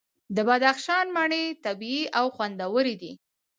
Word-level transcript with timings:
د 0.35 0.37
بدخشان 0.47 1.05
مڼې 1.15 1.43
طبیعي 1.65 2.03
او 2.19 2.25
خوندورې 2.35 2.95
دي. 3.01 3.11